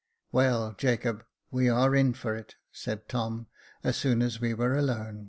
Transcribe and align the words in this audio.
"Well, 0.31 0.73
Jacob, 0.79 1.25
we 1.51 1.69
are 1.69 1.95
in 1.95 2.13
for 2.15 2.35
it," 2.35 2.55
said 2.71 3.07
Tom, 3.07 3.45
as 3.83 3.97
soon 3.97 4.23
as 4.23 4.41
we 4.41 4.51
were 4.51 4.73
alone. 4.75 5.19